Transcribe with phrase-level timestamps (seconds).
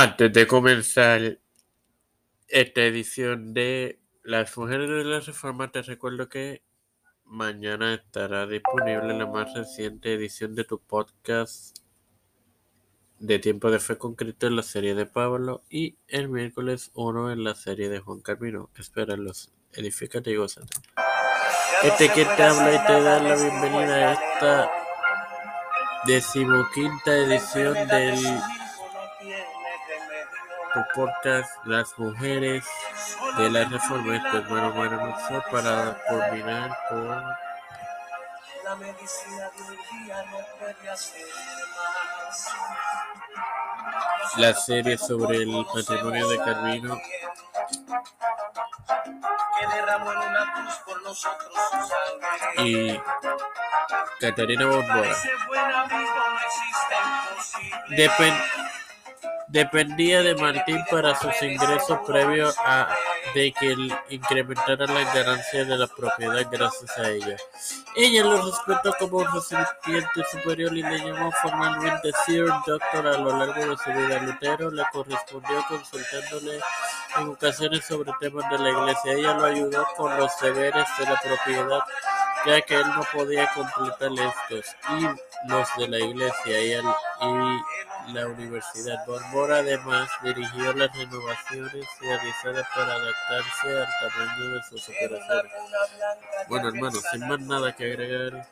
[0.00, 1.40] Antes de comenzar
[2.46, 6.62] esta edición de Las Mujeres de la Reforma, te recuerdo que
[7.24, 11.76] mañana estará disponible la más reciente edición de tu podcast
[13.18, 17.32] de Tiempo de Fe con Cristo en la serie de Pablo y el miércoles 1
[17.32, 18.70] en la serie de Juan Camino.
[18.78, 20.68] Espéralos, edifícate y.
[21.82, 24.70] Este que te habla y te da la bienvenida a esta
[26.06, 28.57] decimoquinta edición del
[30.78, 32.64] tu podcast Las Mujeres
[33.36, 37.08] de la Reforma, este hermano Maranatha, para culminar con
[38.64, 41.26] La medicina de hoy día no puede hacer
[41.76, 42.48] más.
[44.36, 46.96] la serie sobre el matrimonio de Carmino
[49.58, 52.70] Que derramó en una cruz por nosotros su sangre.
[52.70, 53.00] y
[54.20, 55.16] Catarina Bombora.
[57.88, 58.77] Parece
[59.48, 62.88] dependía de Martín para sus ingresos previos a
[63.34, 67.36] de que él incrementara las ganancias de la propiedad gracias a ella.
[67.96, 73.36] Ella lo respetó como un recipiente superior y le llamó formalmente Sir Doctor a lo
[73.36, 74.22] largo de su vida.
[74.22, 76.60] Lutero le correspondió consultándole
[77.18, 79.12] en ocasiones sobre temas de la iglesia.
[79.12, 81.80] Ella lo ayudó con los deberes de la propiedad,
[82.46, 86.84] ya que él no podía completar estos y los de la iglesia y, el-
[88.08, 89.04] y la universidad.
[89.06, 95.52] Borbora además dirigió las renovaciones realizadas para adaptarse al tamaño de sus operaciones.
[96.48, 98.46] Bueno, hermanos, sin más nada que agregar,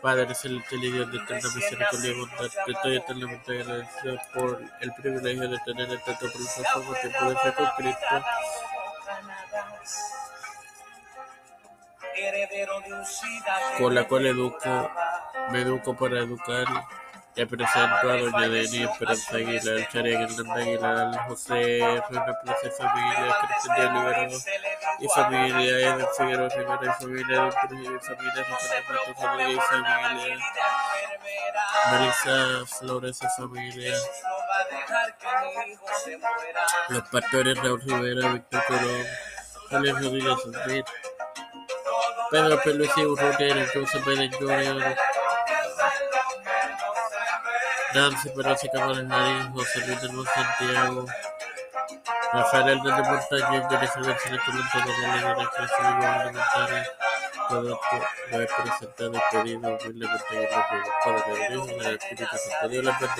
[0.00, 4.92] Padre celestial y Dios de eterna misericordia y bondad, te estoy eternamente agradecido por el
[4.92, 8.24] privilegio de tener tu plataforma tiempo de fe con Cristo.
[13.78, 14.90] Con la cual educo,
[15.50, 16.66] me educo para educar.
[17.34, 23.98] Te presento a Doña Esperanza Aguilar, Charia Hernández Aguilar, José Reina Plaza, familia Cristian de
[23.98, 24.36] Liberado
[25.00, 30.38] y familia Eden Figueroa Rivera y familia de Trujillo y familia Mato, familia y familia.
[31.90, 33.94] Marisa Flores y familia,
[36.88, 39.06] los pastores Raúl Rivera, Víctor Colón,
[39.70, 40.86] Julián Rodríguez Smith,
[42.34, 42.58] Pedro
[43.12, 44.96] Urrutia, Entonces Biden Jr.,
[47.94, 51.06] Nancy Pelosi Cámara Marín, José Luis de Luz Santiago,
[52.32, 56.90] Rafael Hernández Montañez, Jennifer García Colón, todos los líderes crecimiento gubernamentales,
[57.48, 60.48] todo lo he presentado y pedido humildemente en del
[61.04, 62.68] Padre, del Hijo y del Espíritu Santo.
[62.68, 63.14] Dios les.